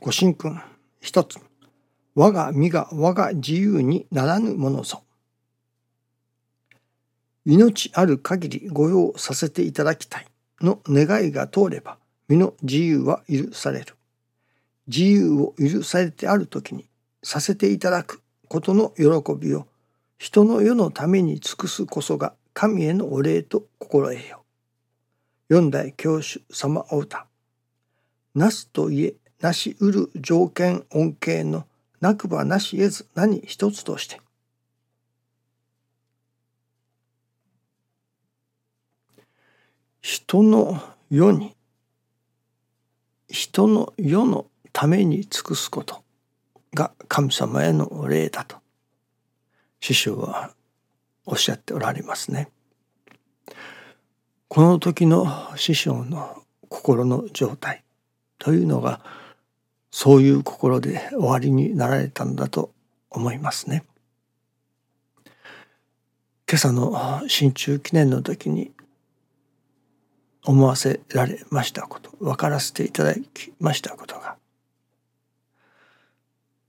[0.00, 0.60] ご神君
[1.00, 1.38] 一つ
[2.14, 5.02] 我が身が我が自由にならぬものぞ
[7.44, 10.26] 命ある限り御用させていただきたい
[10.60, 13.94] の願いが通れば身の自由は許される
[14.86, 16.86] 自由を許されてある時に
[17.22, 19.04] させていただくことの喜
[19.38, 19.66] びを
[20.18, 24.44] 人の世のために尽くすこそが神へのお礼と心得よ。
[25.48, 27.26] 四代教主様お歌。
[28.34, 31.66] なすといえなしうる条件恩恵の
[32.00, 34.20] なくばなし得ず何一つとして。
[40.00, 41.56] 人の世に
[43.28, 46.02] 人の世のために尽くすこと
[46.74, 48.56] が神様へのお礼だと
[49.80, 50.50] 師匠は
[51.24, 52.50] おっしゃっておられますね。
[54.48, 55.26] この時の
[55.56, 57.82] 師匠の心の状態
[58.38, 59.00] というのが
[59.96, 62.72] そういう心で終わりになられたんだと
[63.10, 63.84] 思いますね。
[66.50, 68.72] 今朝の新中記念の時に
[70.44, 74.36] 思わせられましたこと分からせていただきましたことが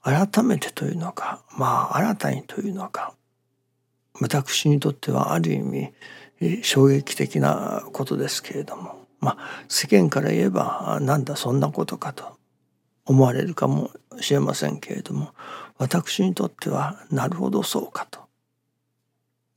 [0.00, 3.14] 改めてというのかまあ新たにというのか
[4.20, 5.92] 私にとってはある意味
[6.62, 12.37] 衝撃的なことですけれどもまあ世間から言えばなんだそんなことかと
[13.08, 15.32] 思われるかもしれませんけれども
[15.78, 18.20] 私にとってはなるほどそうかと。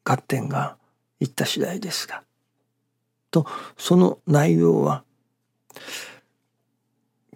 [0.04, 0.78] 合点が
[1.20, 2.24] いった次第ですが。
[3.30, 3.46] と
[3.78, 5.04] その内容は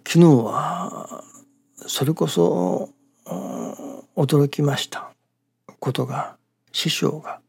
[0.07, 1.23] 昨日は
[1.87, 2.89] それこそ
[4.15, 5.11] 驚きました。
[5.79, 6.37] ことが
[6.71, 7.41] 師匠が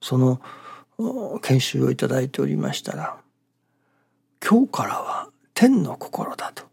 [0.00, 0.40] その
[1.40, 3.16] 研修をいただいておりましたら
[4.46, 6.71] 今日からは天の心だと。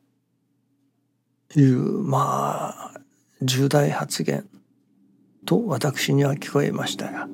[1.56, 3.02] いうまあ
[3.42, 4.48] 重大発言
[5.46, 7.28] と私には聞こえましたが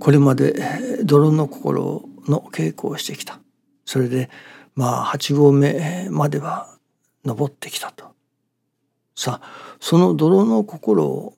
[0.00, 3.40] これまで泥の心の稽古をしてきた
[3.84, 4.28] それで
[4.74, 6.76] まあ8合目までは
[7.24, 8.12] 登ってきたと
[9.16, 11.36] さあその泥の心を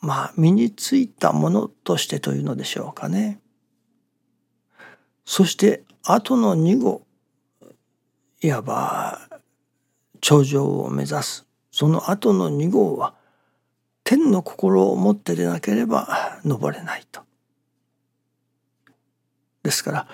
[0.00, 3.40] まあ身についたものとしてというのでしょうかね。
[5.24, 7.02] そして後の2号
[8.40, 9.25] いわば
[10.20, 13.14] 頂上を目指すその後の2号は
[14.04, 17.22] 天の心を持ってでなければ登れないと。
[19.62, 20.08] ですから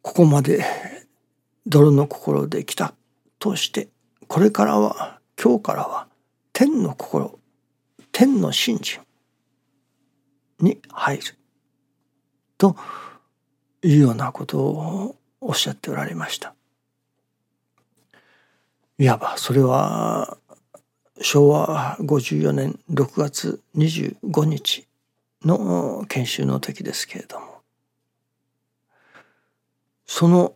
[0.00, 0.64] ここまで
[1.66, 2.94] 泥の心で来た
[3.38, 3.88] として
[4.28, 6.06] これからは今日からは
[6.52, 7.38] 天の心
[8.12, 9.00] 天の信心
[10.60, 11.22] に入る
[12.58, 12.76] と
[13.82, 16.54] いうようなことをおっしゃっておられました。
[19.00, 20.36] いわばそれは
[21.22, 24.86] 昭和54年6月25日
[25.42, 27.46] の研修の時ですけれども
[30.04, 30.52] その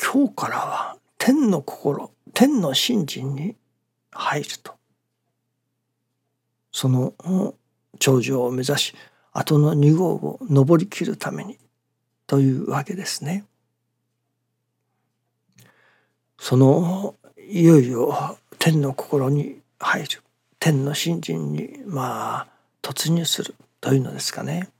[0.00, 3.56] 今日からは天の心天の信心に
[4.12, 4.74] 入ると
[6.70, 7.14] その
[7.98, 8.94] 頂上を目指し
[9.32, 11.58] 後の2号を登りきるために
[12.28, 13.46] というわけですね。
[16.40, 17.14] その
[17.48, 20.22] いよいよ天の心に入る。
[20.58, 22.46] 天の信心にまあ
[22.82, 24.70] 突入するというのですかね。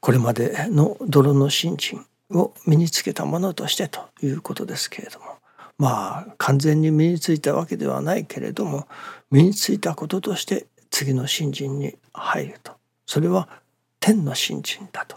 [0.00, 5.26] これまでの泥の信心を身につけたものとしてということですけれども。
[5.78, 8.88] まあ完全に身についたわけではないけれども
[9.30, 12.72] 身についたこととして次の信心に入ると。
[13.06, 13.48] それは
[14.00, 15.16] 天の信心だと。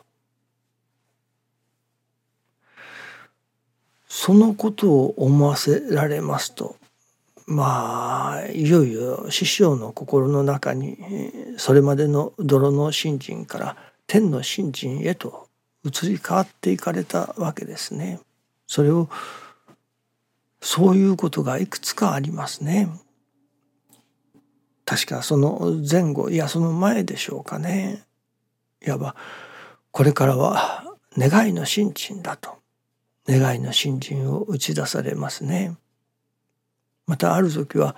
[4.13, 6.75] そのことを思わせられますと
[7.47, 10.97] まあいよいよ師匠の心の中に
[11.55, 13.77] それまでの泥の信心から
[14.07, 15.47] 天の信心へと
[15.85, 18.19] 移り変わっていかれたわけですね。
[18.68, 19.07] それを
[20.59, 22.89] そういうことがいくつかありますね。
[24.83, 28.03] 確かその前後いやその前でしょうかね。
[28.86, 29.15] いわば
[29.91, 30.83] これからは
[31.18, 32.61] 願いの信心だと
[33.27, 35.77] 願いの信心を打ち出されますね。
[37.07, 37.95] またある時は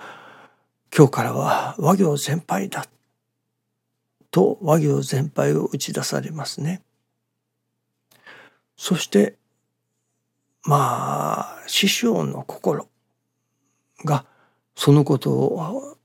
[0.96, 2.86] 今日からは和行全廃だ
[4.30, 6.82] と和行全廃を打ち出されますね。
[8.76, 9.36] そして
[10.64, 12.88] まあ師匠の心
[14.04, 14.24] が
[14.76, 15.96] そのことを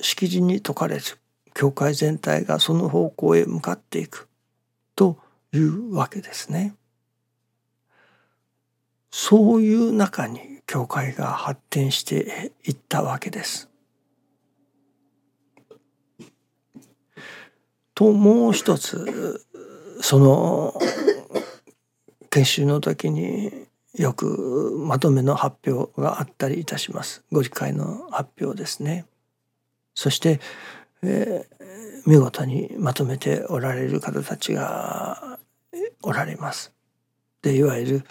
[0.00, 1.18] 式辞に説かれず
[1.54, 4.28] 教会全体がその方向へ向かっていく
[4.94, 5.18] と
[5.52, 6.74] いうわけですね。
[9.10, 13.68] そういう中に教会が発展していったわけです。
[17.94, 19.44] ともう一つ
[20.00, 20.74] その
[22.30, 27.24] 研修の時によくまとめの発表があったりいたします。
[27.32, 29.04] ご理解の発表ですね。
[29.94, 30.40] そして、
[31.02, 35.38] えー、見事にまとめておられる方たちが
[36.02, 36.72] おられます。
[37.42, 38.04] でいわゆる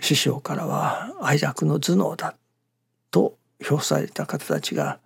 [0.00, 2.34] 師匠からは愛楽の頭脳だ
[3.10, 4.98] と評された方たちが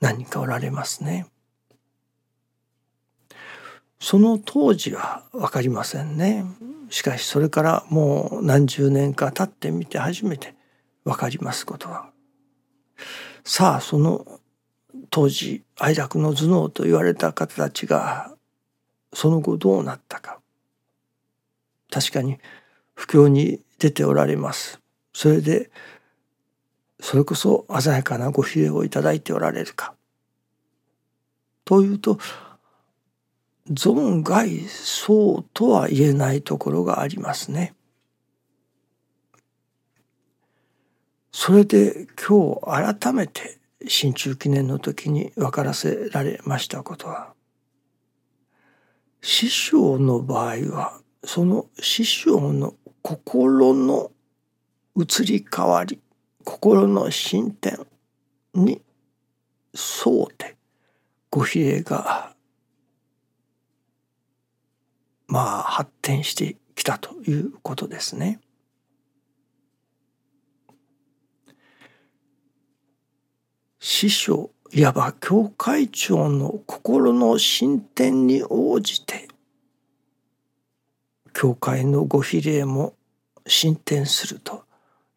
[0.00, 1.26] 何人かおられますね。
[4.00, 6.44] その当時は分かりませんね。
[6.90, 10.56] しかしそれからもう何十年か経ってみて初めて
[11.04, 12.10] 分かりますことは。
[13.44, 14.26] さあその
[15.10, 18.32] 当時愛楽の頭脳と言われた方たちが
[19.12, 20.40] その後どうなったか。
[21.90, 22.38] 確かに
[22.94, 24.80] 布教に出ておられます。
[25.12, 25.70] それで
[27.00, 29.94] それこそ鮮やかなご比例をいただいておられるか。
[31.64, 32.18] というと
[33.70, 37.74] 存外そうとは言えないところがありますね。
[41.32, 43.58] それで今日改めて
[43.88, 47.32] 新中記念の時に分からせられましたことは
[49.22, 54.10] 師匠の場合はその師匠の心の
[54.96, 56.00] 移り変わり
[56.44, 57.86] 心の進展
[58.54, 58.82] に
[59.74, 60.56] 沿うて
[61.30, 62.34] ご比例が
[65.26, 68.40] まあ発展してきたということですね。
[73.78, 79.21] 師匠いわば教会長の心の進展に応じて
[81.42, 82.94] 教会のご比例も
[83.48, 84.62] 進展すると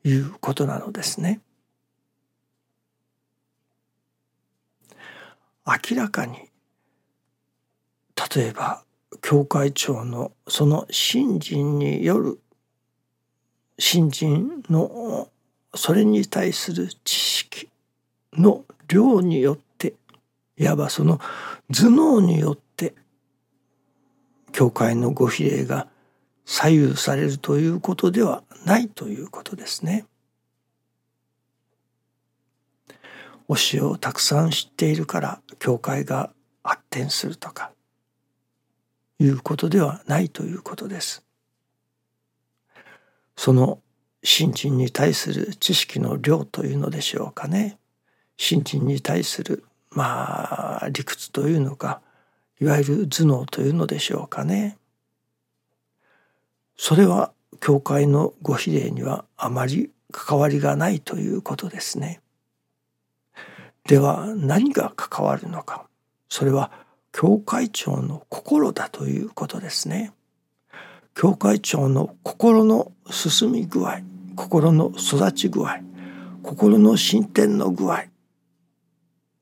[0.04, 1.40] いうことなのですね。
[5.68, 6.50] 明らかに
[8.36, 8.84] 例えば
[9.22, 12.40] 教会長のその信心による
[13.78, 15.30] 信心の
[15.76, 17.70] それに対する知識
[18.34, 19.94] の量によって
[20.58, 21.20] いわばその
[21.72, 22.96] 頭脳によって
[24.52, 25.88] 教会のご比例が
[26.46, 30.06] 左右されるということではないということですね。
[33.48, 36.32] 教えをたくさん知っているから教会が
[36.64, 37.72] 発展するとか
[39.20, 41.24] いうことではないということです。
[43.36, 43.80] その
[44.24, 47.78] 信心に対する知識の量というのでしょうかね。
[48.38, 52.02] 信心に対するまあ理屈というのか
[52.60, 54.78] いわゆる頭脳というのでしょうかね。
[56.78, 62.22] それは教会のご比例にはあまり関わりがないということですね。
[63.88, 65.86] では何が関わるのか
[66.30, 66.72] それは
[67.12, 70.12] 教会長の心だということですね。
[71.14, 74.00] 教会長の心の進み具合
[74.36, 75.80] 心の育ち具合
[76.44, 78.06] 心の進展の具合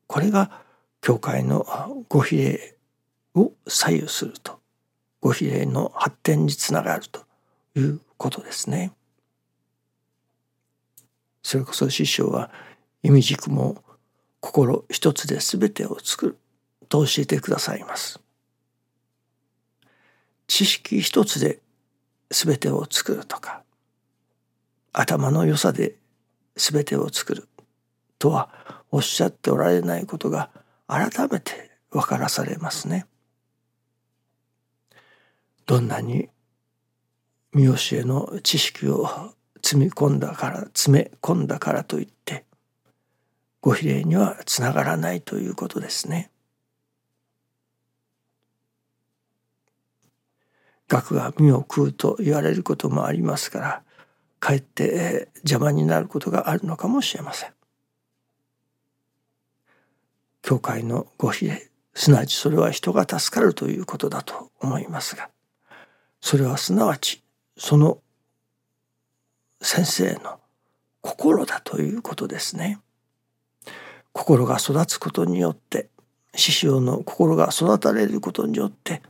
[0.06, 0.62] これが
[1.00, 1.66] 教会の
[2.08, 2.76] ご比例
[3.34, 4.60] を左右すると
[5.20, 7.23] ご比例の発展につながると
[7.76, 8.92] いうことですね。
[11.42, 12.50] それこそ師匠は
[13.02, 13.82] 意味軸も
[14.40, 16.38] 心一つで全てを作る
[16.88, 18.20] と教えてくださいます。
[20.46, 21.60] 知識一つで
[22.30, 23.62] 全てを作るとか
[24.92, 25.96] 頭の良さで
[26.56, 27.48] 全てを作る
[28.18, 28.48] とは
[28.90, 30.50] おっしゃっておられないことが
[30.86, 33.06] 改めて分からされますね。
[35.66, 36.28] どんなに
[37.54, 39.08] 見教えの知識を
[39.62, 42.44] 積み込んだから詰め込んだからといって
[43.60, 46.30] ご比例にはつながらないということですね。
[50.86, 53.82] 学が身を食うと言われることもありますから
[54.38, 57.54] かえって邪魔になることがあるのかもしれません。
[60.42, 65.30] 教会のご比例すなわちそれは人が助かるということだと思いますが
[66.20, 67.23] それはすなわち
[67.56, 67.98] その
[69.60, 70.40] 先生の
[71.00, 72.80] 心だということですね。
[74.12, 75.88] 心が育つことによって
[76.34, 79.02] 師匠の心が育たれることによって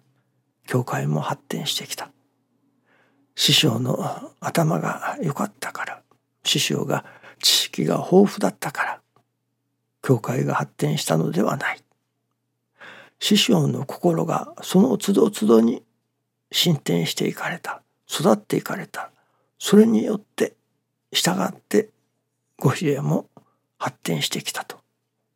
[0.66, 2.10] 教会も発展してきた。
[3.36, 6.02] 師匠の頭が良かったから
[6.44, 7.04] 師匠が
[7.40, 9.00] 知識が豊富だったから
[10.02, 11.80] 教会が発展したのではない。
[13.20, 15.82] 師匠の心がその都度都度に
[16.52, 19.10] 進展していかれた育っていかれた
[19.58, 20.54] それによって
[21.12, 21.90] 従って
[22.58, 23.28] ご比例も
[23.78, 24.78] 発展してきたと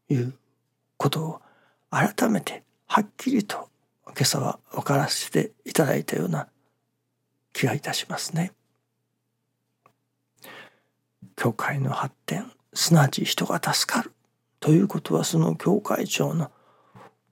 [0.08, 0.34] いう
[0.96, 1.40] ことを
[1.90, 3.68] 改めてはっきりと
[4.06, 6.48] 今朝は分からせていただいたような
[7.52, 8.52] 気がいたしますね。
[11.36, 14.12] 教会の発展すなわち人が助かる
[14.60, 16.50] ということはその教会長の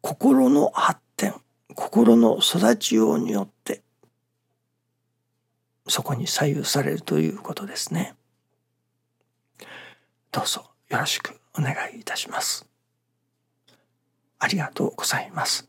[0.01, 1.35] 心の発展
[1.75, 3.83] 心の育ちようによって
[5.89, 8.15] そこに左右されるということですね。
[10.33, 12.67] どうぞよろしくお願いいたします。
[14.39, 15.69] ありがとうございます。